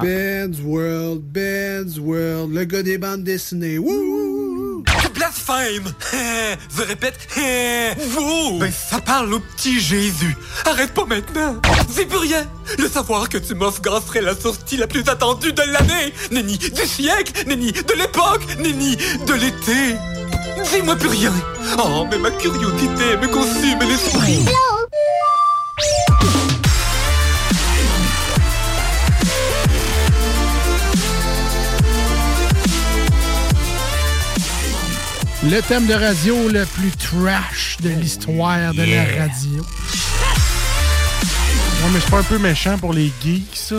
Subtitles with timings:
[0.00, 3.78] Ben's World, Ben's World, le gars des bandes dessinées.
[3.78, 4.82] Wouh!
[5.14, 5.92] Blasphème!
[6.76, 7.14] Je répète,
[8.16, 8.58] wow!
[8.58, 10.36] Ben, ça parle au petit Jésus.
[10.64, 11.56] Arrête pas maintenant!
[11.88, 12.44] C'est plus rien!
[12.78, 13.80] Le savoir que tu m'offres
[14.20, 16.12] la sortie la plus attendue de l'année!
[16.32, 17.32] Nenni du siècle!
[17.46, 18.44] Nenni de l'époque!
[18.58, 19.94] Nenni de l'été!
[20.72, 21.32] Dis-moi plus rien!
[21.78, 24.44] Oh, mais ma curiosité me consume l'esprit!
[35.44, 39.62] Le thème de radio le plus trash de l'histoire de la radio.
[41.82, 43.76] Ouais, mais c'est pas un peu méchant pour les geeks, ça?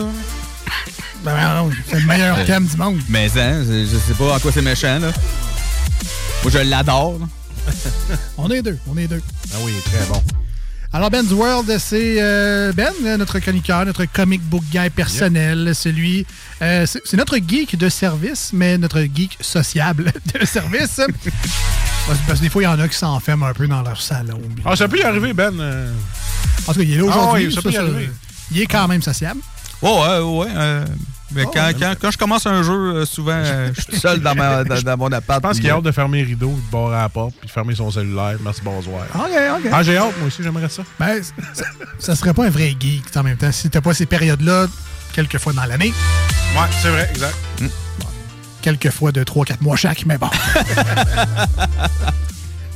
[1.24, 3.00] Ben non, c'est le meilleur thème du monde.
[3.08, 5.10] Mais hein, je je sais pas en quoi c'est méchant, là.
[6.42, 7.18] Moi, je l'adore.
[7.18, 7.72] là.
[8.38, 9.20] On est deux, on est deux.
[9.52, 10.22] Ah oui, très bon.
[10.96, 15.74] Alors, Ben's World, c'est euh, Ben, euh, notre chroniqueur, notre comic book guy personnel.
[15.74, 16.24] Celui,
[16.62, 20.98] euh, c'est notre geek de service, mais notre geek sociable de service.
[22.26, 24.40] parce, que des fois, il y en a qui s'enferment un peu dans leur salon.
[24.64, 25.52] Ah, ça peut y arriver, Ben.
[25.60, 25.92] euh.
[26.66, 27.46] En tout cas, il est là Ah aujourd'hui.
[27.48, 28.10] oui, ça ça, peut y ça, arriver.
[28.52, 29.40] il est quand même sociable.
[29.82, 30.84] Oh, ouais, ouais.
[31.32, 33.98] Mais Oh, quand, quand, quand je commence un jeu, euh, souvent, euh, je suis tout
[33.98, 35.42] seul dans, ma, dans, dans mon appart.
[35.42, 37.34] Je pense qu'il a euh, hâte de fermer les rideaux, de barrer à la porte,
[37.38, 38.36] puis de fermer son cellulaire.
[38.40, 39.04] Merci, bonsoir.
[39.14, 39.20] OK,
[39.56, 39.70] OK.
[39.72, 40.82] Ah, j'ai hâte, moi aussi, j'aimerais ça.
[40.98, 41.20] Ben,
[41.52, 41.64] ça,
[41.98, 44.66] ça serait pas un vrai geek en même temps si t'as pas ces périodes-là
[45.12, 45.92] quelques fois dans l'année.
[46.54, 47.34] Ouais, c'est vrai, exact.
[48.62, 50.30] quelques fois de 3-4 mois chaque, mais bon.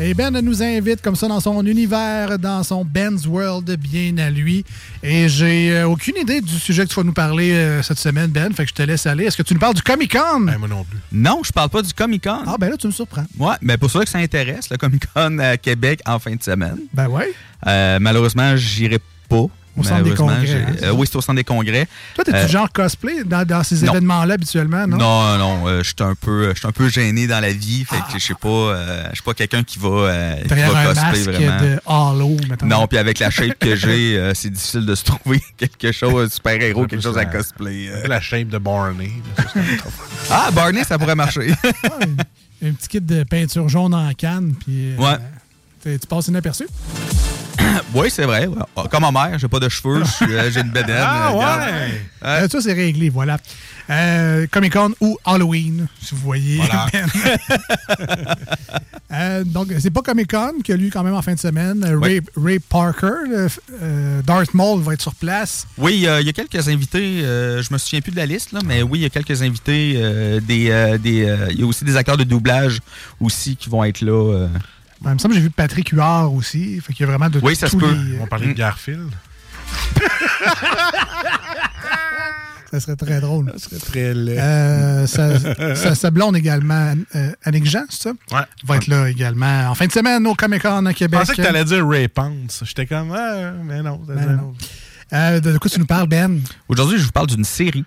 [0.03, 4.31] Et Ben nous invite comme ça dans son univers, dans son Ben's World bien à
[4.31, 4.65] lui.
[5.03, 8.29] Et j'ai euh, aucune idée du sujet que tu vas nous parler euh, cette semaine,
[8.29, 8.51] Ben.
[8.55, 9.25] Fait que je te laisse aller.
[9.25, 10.41] Est-ce que tu nous parles du Comic Con?
[10.41, 10.97] Ben, moi non plus.
[11.13, 12.45] Non, je parle pas du Comic Con.
[12.47, 13.27] Ah, ben là, tu me surprends.
[13.39, 16.43] Ouais, mais pour ceux que ça intéresse, le Comic Con à Québec en fin de
[16.43, 16.79] semaine.
[16.95, 17.35] Ben ouais.
[17.67, 19.49] Euh, malheureusement, j'irai pas.
[19.77, 21.87] Au centre des congrès, hein, euh, oui, c'est au centre des congrès.
[22.15, 24.97] Toi, t'es-tu Euh, genre cosplay dans, dans ces événements-là habituellement, non?
[24.99, 27.85] Non, non, euh, je suis un peu, je suis un peu gêné dans la vie,
[27.89, 30.73] fait que je sais pas, euh, je suis pas quelqu'un qui va, euh, qui Derrière
[30.73, 31.61] va un cosplay masque vraiment.
[31.63, 32.67] de Halo, mettons.
[32.67, 36.27] Non, puis avec la shape que j'ai, euh, c'est difficile de se trouver quelque chose,
[36.27, 37.89] un super-héros, quelque chose à la- cosplay.
[37.91, 38.09] euh.
[38.09, 39.13] La shape de Barney.
[40.31, 41.53] Ah, Barney, ça pourrait marcher.
[42.63, 44.93] Un petit kit de peinture jaune en canne, puis...
[44.93, 45.17] euh, Ouais.
[45.83, 46.67] Tu passes inaperçu?
[47.95, 48.49] Oui, c'est vrai.
[48.77, 50.97] Ah, Comme ma mère, j'ai pas de cheveux, euh, j'ai une bedaine.
[51.01, 52.01] Ah, euh, ouais!
[52.25, 53.39] Euh, ça, c'est réglé, voilà.
[53.89, 56.57] Euh, Comic Con ou Halloween, si vous voyez.
[56.59, 56.87] Voilà.
[59.13, 61.85] Euh, donc, c'est pas Comic Con qui a lu quand même en fin de semaine.
[62.01, 65.67] Ray, Ray Parker, le Darth Maul va être sur place.
[65.79, 67.19] Oui, il y a quelques invités.
[67.23, 69.95] je me souviens plus de la liste, là, mais oui, il y a quelques invités.
[70.47, 72.79] des, des, il y a aussi des acteurs de doublage
[73.21, 74.47] aussi qui vont être là.
[75.03, 76.81] Ben, il me semble que j'ai vu Patrick Huard aussi.
[76.81, 77.93] Fait qu'il y a vraiment de Oui, ça se tous peut.
[77.93, 79.09] les- On va parler de Garfield.
[82.71, 83.53] Ça serait très drôle.
[83.57, 84.39] Ça serait très laid.
[84.39, 88.11] Euh, sa, sa- sa blonde également, euh, Annick Jean, c'est ça?
[88.31, 88.43] Ouais.
[88.65, 91.19] Va être là également en fin de semaine au Comic Con à Je Québec.
[91.21, 92.63] pensais que t'allais dire Ray Pence.
[92.65, 94.01] J'étais comme, ah, mais non.
[94.07, 94.55] ça Ben non.
[95.13, 96.41] Euh, de quoi tu nous parles, Ben?
[96.69, 97.85] Aujourd'hui, je vous parle d'une série.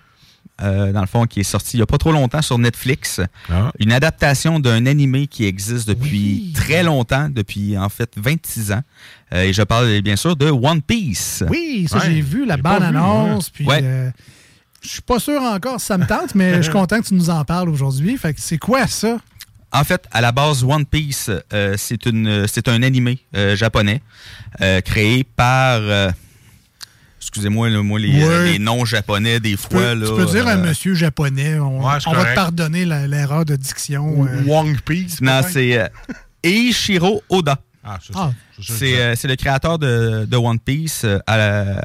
[0.62, 3.20] Euh, dans le fond, qui est sortie il n'y a pas trop longtemps sur Netflix.
[3.50, 3.72] Ah.
[3.78, 8.82] Une adaptation d'un animé qui existe depuis très longtemps, depuis en fait 26 ans.
[9.32, 11.42] Euh, et je parle bien sûr de One Piece.
[11.48, 13.50] Oui, ça, Ouais, j'ai vu la bande-annonce.
[13.50, 13.80] Puis, Ouais.
[13.82, 14.10] euh,
[14.82, 17.14] je suis pas sûr encore si ça me tente, mais je suis content que tu
[17.14, 18.16] nous en parles aujourd'hui.
[18.16, 19.18] Fait que c'est quoi ça?
[19.72, 24.02] En fait, à la base, One Piece, euh, c'est un animé euh, japonais
[24.60, 25.80] euh, créé par.
[27.24, 28.24] Excusez-moi, là, moi les, Ouais.
[28.24, 29.68] euh, les noms japonais des Tu fois.
[29.70, 31.58] peux, là, tu peux dire un euh, monsieur japonais.
[31.58, 34.26] On, Ouais, c'est on va te pardonner la- l'erreur de diction.
[34.26, 34.42] euh.
[34.46, 35.20] Wong Piece.
[35.20, 35.88] Non, c'est euh,
[36.42, 37.58] Eiichiro Oda.
[37.84, 38.32] Ah, c'est Ah.
[38.60, 38.74] ça.
[38.78, 41.04] C'est euh, le créateur de, de One Piece.
[41.04, 41.80] euh,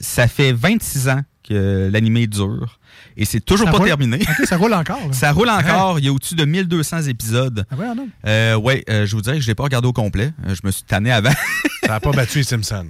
[0.00, 2.78] ça fait 26 ans que l'animé dure
[3.16, 3.86] et c'est toujours Ça pas roule?
[3.88, 4.18] terminé.
[4.20, 4.98] OK, ça roule encore.
[5.00, 5.08] là.
[5.12, 5.98] Ça roule encore.
[5.98, 7.64] Il y a au-dessus de 1200 épisodes.
[7.70, 8.08] Ah ouais, non.
[8.26, 10.32] Euh, ouais, euh, je vous dirais que je l'ai pas regardé au complet.
[10.46, 11.32] Je me suis tanné avant.
[11.82, 12.86] Ça n'a pas battu les Simpsons.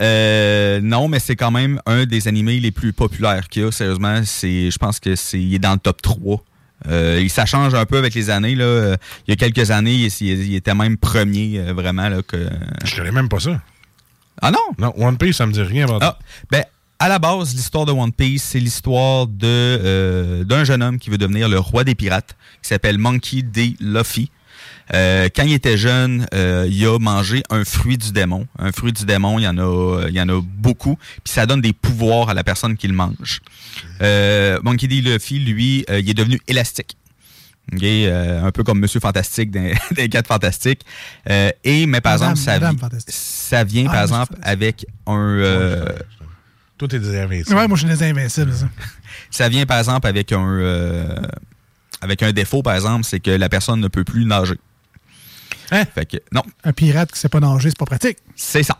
[0.00, 3.72] Euh, non, mais c'est quand même un des animés les plus populaires qu'il y a.
[3.72, 6.42] Sérieusement, c'est, je pense que c'est, il est dans le top 3.
[6.88, 8.54] Euh, ça change un peu avec les années.
[8.54, 8.96] Là.
[9.26, 12.08] Il y a quelques années, il, il- il était même premier, euh, vraiment.
[12.08, 12.48] Là, que...
[12.84, 13.60] Je connais même pas ça.
[14.42, 14.58] Ah non?
[14.78, 15.86] Non, One Piece, ça me dit rien.
[16.02, 16.18] Ah,
[16.50, 16.62] ben,
[16.98, 21.08] à la base, l'histoire de One Piece, c'est l'histoire de euh, d'un jeune homme qui
[21.08, 23.76] veut devenir le roi des pirates, qui s'appelle Monkey D.
[23.80, 24.30] Luffy.
[24.94, 28.46] Euh, quand il était jeune, euh, il a mangé un fruit du démon.
[28.58, 30.96] Un fruit du démon, il y en a, il y en a beaucoup.
[31.24, 33.40] Puis ça donne des pouvoirs à la personne qui le mange.
[34.02, 35.00] Euh, Monkey D.
[35.00, 36.96] Luffy, lui, euh, il est devenu élastique.
[37.72, 40.82] Ok, euh, un peu comme Monsieur Fantastique des, des quatre fantastiques.
[41.28, 42.52] Euh, et mais par Madame- exemple, ça,
[43.08, 44.44] ça vient Ah, par Monsieur exemple Fantastique.
[44.52, 45.84] avec un euh,
[46.78, 47.56] Tout est des invincibles.
[47.56, 48.52] Ouais, moi, je suis des invincibles.
[48.54, 48.68] ça.
[49.32, 51.16] ça vient par exemple avec un euh,
[52.02, 54.54] avec un défaut par exemple, c'est que la personne ne peut plus nager.
[55.70, 55.84] Hein?
[55.94, 58.18] Fait que non, Un pirate qui sait pas nager, c'est pas pratique.
[58.34, 58.78] c'est ça.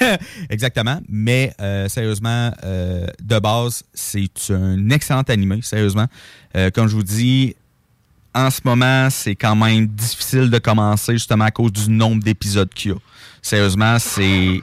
[0.50, 1.00] Exactement.
[1.08, 6.06] Mais euh, sérieusement, euh, de base, c'est un excellent animé, sérieusement.
[6.56, 7.54] Euh, comme je vous dis,
[8.34, 12.72] en ce moment, c'est quand même difficile de commencer justement à cause du nombre d'épisodes
[12.74, 12.98] qu'il y a.
[13.42, 14.60] Sérieusement, c'est.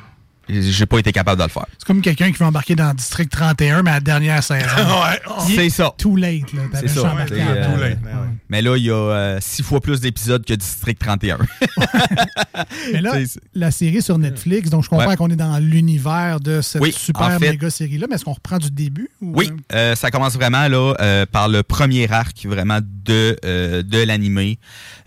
[0.50, 1.66] J'ai pas été capable de le faire.
[1.78, 4.66] C'est comme quelqu'un qui veut embarquer dans District 31, mais à la dernière saison.
[4.78, 5.45] ouais.
[5.56, 5.94] C'est ça.
[5.98, 6.62] Too late, là.
[6.80, 7.12] C'est ça.
[7.12, 7.74] embarqué C'est, en euh, deux.
[7.74, 8.12] Too late, Ouais.
[8.12, 8.28] ouais.
[8.50, 11.38] Mais là, il y a euh, six fois plus d'épisodes que District 31.
[12.94, 13.13] Mais là,
[13.54, 15.16] la série sur Netflix, donc je comprends Ouais.
[15.18, 18.34] qu'on est dans l'univers de cette Oui, super en fait- méga série-là, mais est-ce qu'on
[18.34, 19.10] reprend du début?
[19.22, 23.81] ou, Oui, euh, ça commence vraiment là euh, par le premier arc vraiment de euh,
[23.84, 24.60] de l'animé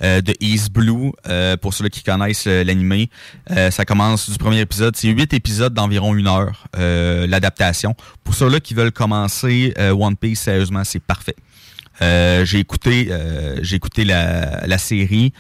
[0.03, 1.13] euh, de East Blue.
[1.29, 3.11] Euh, pour ceux qui connaissent euh, l'animé,
[3.51, 4.97] Euh, ça commence du premier épisode.
[4.97, 7.95] C'est huit épisodes d'environ une heure euh, l'adaptation.
[8.23, 11.35] Pour ceux-là qui veulent commencer euh, One Piece, sérieusement, c'est parfait.
[12.01, 13.11] Euh, j'ai écouté,
[13.63, 15.33] j'ai écouté la, série.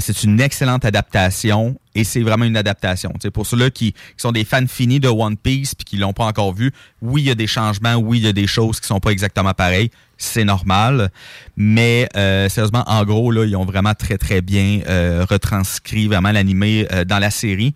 [0.00, 3.10] C'est une excellente adaptation et c'est vraiment une adaptation.
[3.14, 5.96] Tu sais, pour ceux-là qui, qui sont des fans finis de One Piece puis qui
[5.96, 8.46] l'ont pas encore vu, oui, il y a des changements, oui, il y a des
[8.46, 9.90] choses qui sont pas exactement pareilles.
[10.16, 11.10] C'est normal.
[11.56, 16.32] Mais euh, sérieusement, en gros, là, ils ont vraiment très, très bien euh, retranscrit vraiment
[16.32, 17.74] l'animé euh, dans la série.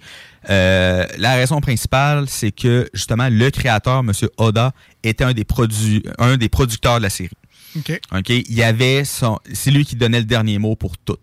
[0.50, 4.12] Euh, la raison principale, c'est que justement, le créateur, M.
[4.36, 4.72] Oda,
[5.02, 7.36] était un des, produits, un des producteurs de la série.
[7.76, 8.00] OK.
[8.12, 8.28] OK?
[8.30, 9.38] Il y avait son.
[9.52, 11.18] C'est lui qui donnait le dernier mot pour tout.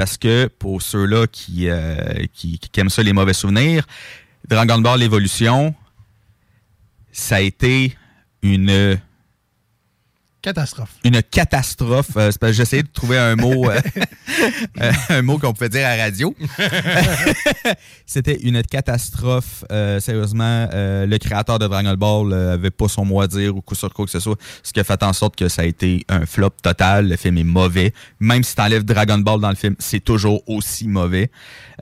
[0.00, 3.86] Parce que pour ceux-là qui, euh, qui, qui aiment ça, les mauvais souvenirs,
[4.48, 5.74] Dragon Ball Evolution,
[7.12, 7.94] ça a été
[8.40, 8.98] une,
[10.42, 10.88] Catastrophe.
[11.04, 12.16] une catastrophe.
[12.16, 13.78] Euh, J'essayais de trouver un mot, euh,
[14.80, 16.34] euh, un mot qu'on pouvait dire à la radio.
[18.06, 19.64] C'était une catastrophe.
[19.70, 23.74] Euh, sérieusement, le créateur de Dragon Ball avait pas son mot à dire ou coup
[23.74, 26.06] sur quoi que ce soit, ce qui a fait en sorte que ça a été
[26.08, 27.08] un flop total.
[27.08, 27.92] Le film est mauvais.
[28.18, 31.30] Même si tu enlèves Dragon Ball dans le film, c'est toujours aussi mauvais.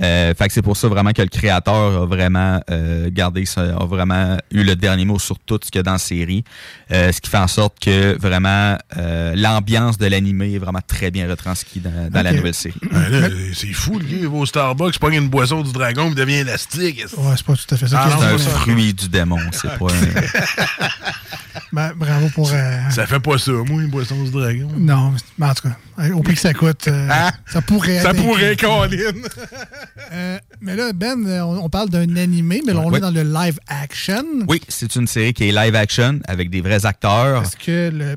[0.01, 2.61] Fait que c'est pour ça vraiment que le créateur a vraiment
[3.09, 5.93] gardé ça, a vraiment eu le dernier mot sur tout ce qu'il y a dans
[5.93, 6.43] la série.
[6.91, 8.48] Ce qui fait en sorte que vraiment
[8.97, 12.75] euh, l'ambiance de l'animé est vraiment très bien retranscrite dans, dans la nouvelle série.
[12.93, 16.15] Ben c'est fou, le gars, il va au Starbucks, pogne une boisson du dragon, il
[16.15, 17.05] devient élastique.
[17.17, 18.03] Ouais, c'est pas tout à fait ça.
[18.05, 18.51] Ah C'est un ça.
[18.51, 20.89] fruit du démon, c'est pas un-
[21.73, 22.51] Ben, bravo pour.
[22.53, 24.69] euh, Ça fait pas ça, moi, une boisson du dragon.
[24.79, 27.33] Non, mais en tout cas, au prix que ça coûte, euh, Ah.
[27.47, 28.57] ça pourrait Ça être pourrait.
[28.57, 28.89] Colin.
[30.11, 32.97] Euh, mais là, Ben, on, on parle d'un animé, mais là, on Oui.
[32.97, 34.25] est dans le live action.
[34.49, 37.43] Oui, c'est une série qui est live action avec des vrais acteurs.
[37.43, 38.17] Est-ce que le.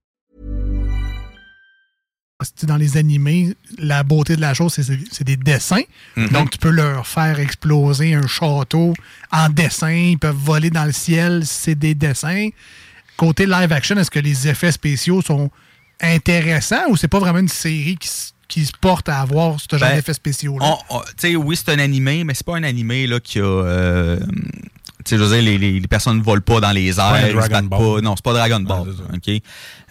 [2.63, 5.81] dans les animés, la beauté de la chose, c'est- des dessins.
[6.15, 6.29] Mhm.
[6.29, 8.93] Donc, tu peux leur faire exploser un château
[9.31, 9.91] en dessin.
[9.91, 11.43] Ils peuvent voler dans le ciel.
[11.45, 12.49] C'est des dessins.
[13.17, 15.51] Côté live action, est-ce que les effets spéciaux sont
[16.01, 19.77] intéressants ou c'est pas vraiment une série qui, s- qui se porte à avoir ce
[19.77, 20.65] genre Ben, d'effets spéciaux-là?
[20.89, 23.39] On- on- tu sais, oui, c'est un animé, mais c'est pas un animé là, qui
[23.39, 23.43] a.
[23.43, 24.19] euh,
[25.09, 27.49] je veux dire, les, les, les personnes ne volent pas dans les airs, ils se
[27.49, 27.79] battent Ball.
[27.79, 28.01] pas.
[28.01, 28.87] Non, c'est pas Dragon Ball.
[29.13, 29.41] OK?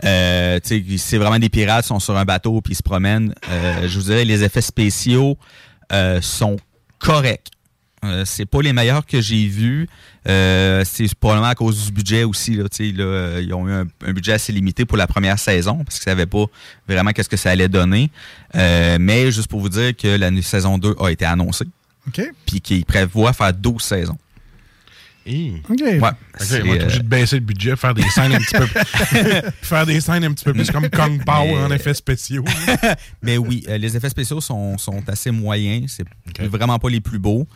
[0.04, 3.34] Euh, c'est vraiment des pirates, ils sont sur un bateau puis ils se promènent.
[3.50, 5.36] Euh, je vous dirais, les effets spéciaux
[5.92, 6.56] euh, sont
[6.98, 7.48] corrects.
[8.02, 9.86] Euh, c'est pas les meilleurs que j'ai vus.
[10.26, 12.54] Euh, c'est probablement à cause du budget aussi.
[12.54, 15.84] Là, là, euh, ils ont eu un, un budget assez limité pour la première saison
[15.84, 16.46] parce qu'ils savaient pas
[16.88, 18.10] vraiment qu'est-ce que ça allait donner.
[18.54, 21.66] Euh, mais juste pour vous dire que la saison 2 a été annoncée.
[22.08, 22.22] OK.
[22.46, 24.16] Puis qu'ils prévoient faire 12 saisons.
[25.26, 25.80] OK.
[25.80, 26.00] Ouais.
[26.00, 28.66] On va être obligé euh, de baisser le budget, faire des scènes un petit peu
[29.62, 32.44] faire des scènes un petit peu plus comme Kong Pao Mais- en effets spéciaux.
[33.22, 35.96] Mais oui, euh, les effets spéciaux sont, sont assez moyens.
[36.38, 37.46] C'est vraiment pas les plus beaux.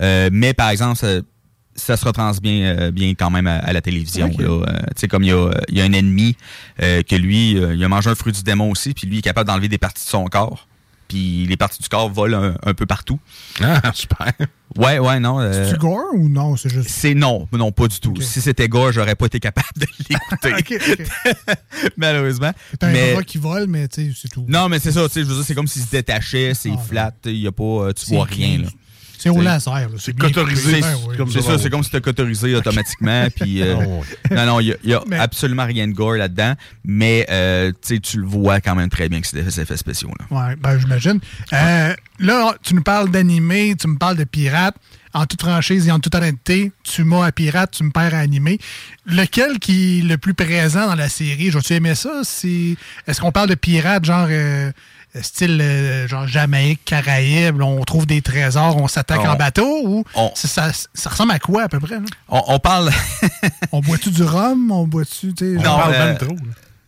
[0.00, 1.20] Euh, mais par exemple, ça,
[1.76, 4.30] ça se retransmet bien, euh, bien quand même à, à la télévision.
[4.40, 6.36] Euh, tu sais, comme il y a, il y a un ennemi
[6.82, 9.18] euh, que lui, euh, il a mangé un fruit du démon aussi, puis lui il
[9.20, 10.68] est capable d'enlever des parties de son corps.
[11.08, 13.20] Puis les parties du corps volent un, un peu partout.
[13.62, 14.32] Ah, super.
[14.76, 15.38] Ouais, ouais, non.
[15.40, 16.56] euh, C'est-tu gore ou non?
[16.56, 16.88] C'est juste.
[16.88, 18.14] c'est non, non, pas du tout.
[18.20, 21.04] Si c'était gore, j'aurais pas été capable de l'écouter.
[21.96, 22.50] Malheureusement.
[22.70, 24.44] C'est un Mais- qui vole, mais tu sais, c'est tout.
[24.48, 26.72] Non, mais c'est ça, tu sais, je veux dire, c'est comme s'il se détachait, c'est
[26.88, 28.68] flat, il y a pas, euh, tu C'est vois rien, là.
[29.24, 29.88] C'est au laser.
[29.98, 31.16] C'est cotorisé, oui.
[31.16, 33.26] comme C'est ça, c'est comme si c'était cotorisé automatiquement.
[33.34, 34.06] puis, euh, oui.
[34.30, 36.54] non, non, il n'y a, absolument rien de gore là-dedans,
[36.84, 40.10] mais euh, tu tu le vois quand même très bien que c'est des effets spéciaux.
[40.30, 41.20] Ouais, ben j'imagine.
[41.54, 44.76] Euh, là, tu nous parles d'animé, tu me parles de pirates.
[45.14, 48.18] En toute franchise et en toute honnêteté, tu m'as à pirate, tu me perds à
[48.18, 48.58] animé.
[49.06, 51.52] Lequel qui est le plus présent dans la série?
[51.52, 52.22] J'ai-tu aimé ça?
[52.24, 52.74] C'est...
[53.06, 54.72] Est-ce qu'on parle de pirates genre euh,
[55.22, 60.32] style euh, genre Jamaïque, Caraïbes, on trouve des trésors, on s'attaque en bateau ou on-
[60.34, 60.70] ça,
[61.06, 61.96] ressemble à quoi à peu près?
[62.28, 62.90] On, on parle.
[63.72, 64.70] On boit-tu du rhum?
[64.70, 66.36] On boit-tu, tu sais, On Non, parle euh, même trop.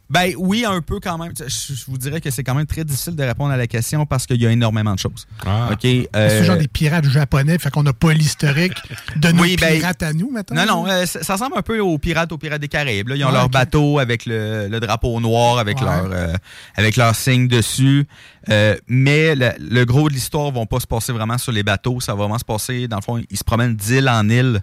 [0.08, 1.32] Ben oui, un peu quand même.
[1.36, 4.06] Je, je vous dirais que c'est quand même très difficile de répondre à la question
[4.06, 5.26] parce qu'il y a énormément de choses.
[5.44, 5.70] Ah.
[5.72, 5.78] OK?
[5.82, 8.76] C'est euh, genre des pirates japonais, fait qu'on n'a pas l'historique
[9.16, 10.64] de nos Oui, ben, pirates à nous, maintenant.
[10.64, 13.08] Non, non, euh, ça, ça ressemble un peu aux pirates, aux pirates des Caraïbes.
[13.08, 13.16] là.
[13.16, 15.84] Ils ont Ouais, leur bateau avec le, le drapeau noir, avec Ouais.
[15.86, 16.34] leur euh,
[16.76, 18.06] avec leur signe dessus.
[18.48, 22.00] Euh, mais le, le gros de l'histoire va pas se passer vraiment sur les bateaux.
[22.00, 24.62] Ça va vraiment se passer, dans le fond, ils se promènent d'île en île.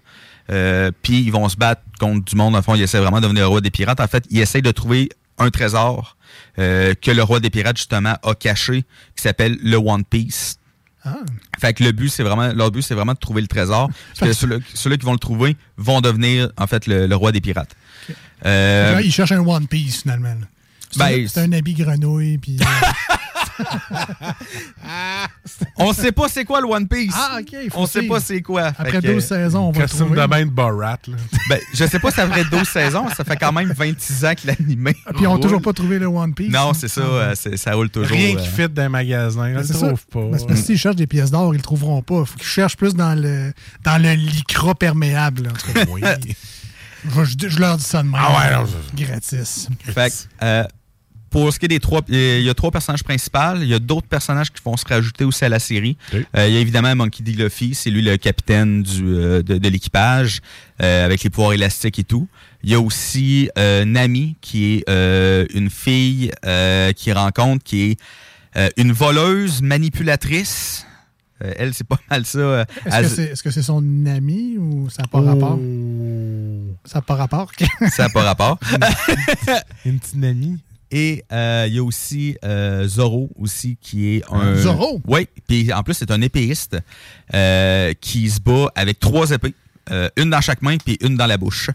[0.51, 2.55] Euh, puis ils vont se battre contre du monde.
[2.55, 3.99] Le fond, ils essaient vraiment de devenir le roi des pirates.
[3.99, 5.09] En fait, ils essayent de trouver
[5.39, 6.17] un trésor
[6.59, 8.83] euh, que le roi des pirates, justement, a caché,
[9.15, 10.57] qui s'appelle le One Piece.
[11.05, 11.15] Ah.
[11.59, 13.89] Fait que le but, c'est vraiment, leur but, c'est vraiment de trouver le trésor.
[14.13, 17.75] Ceux-là qui vont le trouver vont devenir, en fait, le, le roi des pirates.
[18.45, 20.33] Euh, Là, il cherche un One Piece, finalement.
[20.91, 22.57] C'est Ben, un- c'est un habit grenouille, puis...
[25.77, 27.13] on sait pas c'est quoi le One Piece.
[27.15, 28.63] Ah, OK, il faut on sait pas c'est quoi.
[28.77, 30.21] Après Fait que, 12 saisons, on va le Costume trouver.
[30.21, 30.97] de bain de Borat.
[31.07, 31.15] Là.
[31.49, 33.07] ben, je sais pas si ça ferait 12 saisons.
[33.15, 34.95] Ça fait quand même 26 ans que l'animé.
[35.05, 35.39] Ah, Puis ils n'ont roule.
[35.41, 36.51] toujours pas trouvé le One Piece.
[36.51, 37.01] Non, c'est ça.
[37.01, 38.09] euh, ça roule toujours.
[38.15, 39.49] Rien euh, qui fit dans un magasin.
[39.49, 39.87] Ils Ben, le c'est ça.
[39.87, 40.21] trouvent pas.
[40.21, 42.21] Ben, parce que s'ils cherchent des pièces d'or, ils le trouveront pas.
[42.21, 45.43] Il faut qu'ils cherchent plus dans le, dans le lycra perméable.
[45.43, 45.85] là, en tout cas.
[45.89, 46.01] Oui.
[47.39, 48.21] je, je leur dis ça de même.
[48.23, 49.67] Ah ouais, non, je- Gratis.
[49.85, 50.63] Fait que, euh,
[51.33, 53.55] pour ce qui est des trois, il y a trois personnages principaux.
[53.59, 55.97] Il y a d'autres personnages qui vont se rajouter aussi à la série.
[56.13, 57.31] Euh, il y a évidemment Monkey D.
[57.33, 60.41] Luffy, c'est lui le capitaine du, euh, de, de l'équipage,
[60.81, 62.27] euh, avec les pouvoirs élastiques et tout.
[62.63, 67.81] Il y a aussi euh, Nami, qui est euh, une fille euh, qui rencontre, qui
[67.91, 67.99] est
[68.55, 70.85] euh, une voleuse manipulatrice.
[71.43, 72.37] Euh, elle, c'est pas mal ça.
[72.37, 75.57] euh, Est-ce que c'est est -ce c'est son ami ou ça n'a pas rapport?
[75.59, 76.77] Oh.
[76.85, 77.51] Ça n'a pas rapport?
[77.89, 78.59] ça n'a pas rapport.
[79.85, 80.57] Une petite nanny.
[80.95, 85.01] Et euh, il y a aussi euh, Zoro aussi qui est un Zoro?
[85.07, 86.77] Oui, puis en plus c'est un épéiste
[87.33, 89.55] euh, qui se bat avec trois épées,
[89.89, 91.71] euh, une dans chaque main puis une dans la bouche.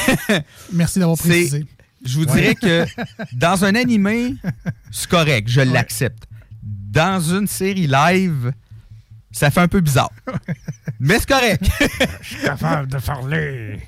[0.74, 1.64] Merci d'avoir précisé.
[2.04, 2.84] Je vous dirais que
[3.32, 4.34] dans un animé,
[4.90, 6.24] c'est correct, je l'accepte.
[6.62, 8.52] Dans une série live,
[9.32, 10.12] ça fait un peu bizarre.
[11.00, 11.62] Mais c'est correct.
[12.44, 13.78] Capable de parler.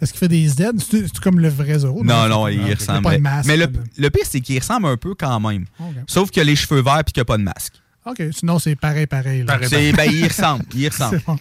[0.00, 0.62] Est-ce qu'il fait des Z?
[0.78, 2.04] C'est comme le vrai Zoro?
[2.04, 3.02] Non, non, il il n'y a ressemble.
[3.02, 3.48] pas de masque.
[3.48, 3.66] Mais le,
[3.98, 5.64] le pire, c'est qu'il ressemble un peu quand même.
[5.80, 5.86] Ok.
[6.06, 7.74] Sauf qu'il a les cheveux verts puis qu'il n'y a pas de masque.
[8.06, 9.40] OK, sinon c'est pareil, pareil.
[9.40, 9.54] là.
[9.54, 9.68] Pareil.
[9.68, 10.64] C'est, ben, il ressemble.
[10.74, 11.20] Il ressemble.
[11.26, 11.36] Bon.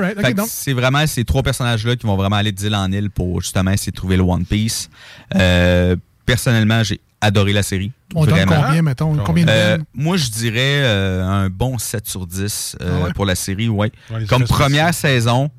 [0.00, 0.48] Right, donc.
[0.50, 3.90] c'est vraiment ces trois personnages-là qui vont vraiment aller d'île en île pour justement essayer
[3.90, 4.90] de trouver le One Piece.
[5.34, 5.96] Euh,
[6.26, 7.92] personnellement, j'ai adoré la série.
[8.14, 8.62] On donne vraiment.
[8.66, 9.16] combien, mettons?
[9.16, 9.44] Combien?
[9.44, 13.12] De Euh, moi, je dirais euh, un bon 7 sur 10 euh, Ah ouais?
[13.12, 13.90] pour la série, ouais.
[14.10, 15.50] Ouais, Comme première saison,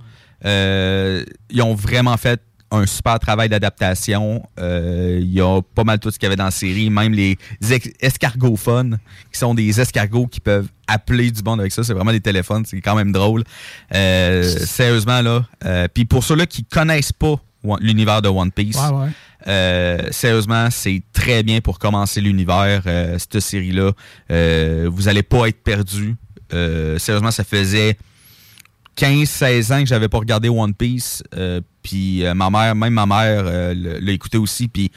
[0.46, 4.44] euh, ils ont vraiment fait un super travail d'adaptation.
[4.60, 7.14] Euh, il y a pas mal tout ce qu'il y avait dans la série, même
[7.14, 7.36] les
[7.72, 9.00] ex- escargophones,
[9.34, 11.84] qui sont des escargots qui peuvent appeler du monde avec ça.
[11.84, 13.44] C'est vraiment des téléphones, c'est quand même drôle.
[13.96, 15.46] Euh, sérieusement, là.
[15.66, 19.10] Euh, Puis pour ceux-là qui connaissent pas One- l'univers de One Piece, Ouais, ouais.
[19.48, 23.92] Euh, sérieusement, c'est très bien pour commencer l'univers, euh, cette série-là.
[24.32, 26.16] Euh, vous allez pas être perdu.
[26.54, 27.98] Euh, sérieusement, ça faisait
[28.98, 31.24] 15-16 ans que j'avais pas regardé One Piece.
[31.90, 34.68] Puis euh, ma mère, même ma mère euh, l'a écouté aussi.
[34.68, 34.92] Puis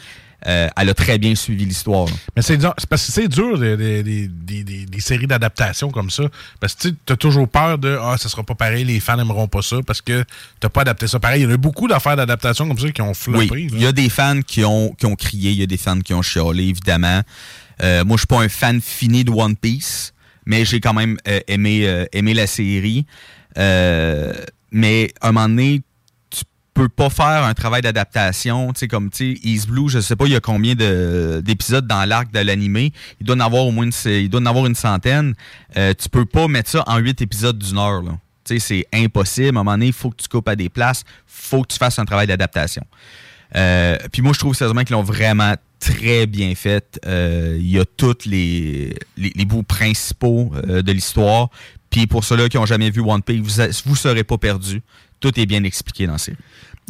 [0.47, 2.07] euh, elle a très bien suivi l'histoire.
[2.35, 2.59] Mais c'est
[2.91, 6.25] parce que c'est dur des, des- des- des- séries d'adaptation comme ça.
[6.61, 9.49] Parce que tu as toujours peur de Ah, ça sera pas pareil, les fans n'aimeront
[9.49, 10.25] pas ça parce que
[10.61, 11.43] t'as pas adapté ça pareil.
[11.43, 13.49] Il y en a beaucoup d'affaires d'adaptation comme ça qui ont floppé.
[13.53, 15.77] Oui, il y a des fans qui ont, qui ont crié, il y a des
[15.77, 17.23] fans qui ont chialé, évidemment.
[17.83, 20.13] Euh, moi, je suis pas un fan fini de One Piece,
[20.47, 23.07] mais j'ai quand même euh, aimé, euh, aimé la série.
[23.59, 24.33] Euh,
[24.71, 25.83] mais à un moment donné,
[26.75, 30.17] tu peux pas faire un travail d'adaptation, tu sais, comme, tu East Blue, je sais
[30.17, 32.93] pas, il y a combien de- d'épisodes dans l'arc de l'animé.
[33.21, 35.35] Il doit en avoir au moins une, il doit en avoir une centaine.
[35.77, 38.13] Euh, tu peux pas mettre ça en huit épisodes d'une heure, là.
[38.45, 39.49] Tu sais, c'est impossible.
[39.49, 41.05] À un moment donné, il faut que tu coupes à des places.
[41.27, 42.83] faut que tu fasses un travail d'adaptation.
[43.55, 46.99] Euh, puis moi, je trouve sérieusement qu'ils l'ont vraiment très bien fait.
[47.07, 51.51] Euh, Il y a tous les, les, bouts principaux euh, de l'histoire.
[51.91, 54.83] Puis pour ceux-là qui n'ont jamais vu One Piece, vous ne serez pas perdus.
[55.23, 56.37] Tout est bien expliqué dans la série.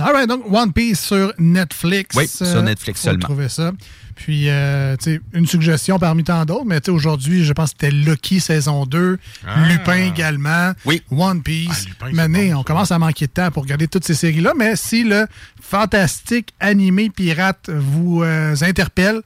[0.00, 2.16] All right, donc One Piece sur Netflix.
[2.16, 3.20] Oui, sur Netflix faut seulement.
[3.20, 3.72] trouver ça.
[4.14, 7.72] Puis, euh, tu sais, une suggestion parmi tant d'autres, mais tu sais, aujourd'hui, je pense
[7.72, 9.66] que c'était Lucky saison 2, Ah.
[9.68, 11.02] Lupin également, Oui.
[11.10, 11.68] One Piece.
[11.70, 14.14] Ah, Lupin, c'est Mané, bon, on commence à manquer de temps pour regarder toutes ces
[14.14, 15.26] séries-là, mais si le
[15.60, 19.20] fantastique animé pirate vous euh, interpelle,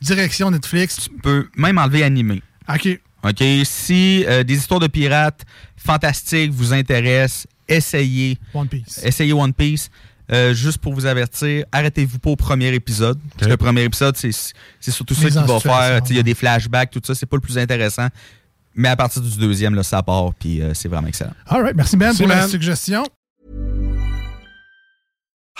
[0.00, 0.96] direction Netflix.
[1.04, 2.42] Tu peux même enlever animé.
[2.68, 3.00] OK.
[3.24, 3.42] OK?
[3.64, 5.44] Si euh, des histoires de pirates
[5.76, 8.38] fantastiques vous intéressent, essayez.
[8.54, 9.00] One Piece.
[9.04, 9.90] Essayez One Piece.
[10.30, 13.18] Euh, juste pour vous avertir, arrêtez-vous pas au premier épisode.
[13.34, 14.30] Parce que le premier épisode, c'est
[14.80, 16.00] c'est surtout ça qui va faire.
[16.08, 18.06] Il y a des flashbacks, tout ça, c'est pas le plus intéressant.
[18.74, 21.34] Mais à partir du deuxième, là, ça part, puis euh, c'est vraiment excellent.
[21.46, 22.48] All right, merci Ben Merci, pour la Ben.
[22.48, 23.04] suggestion.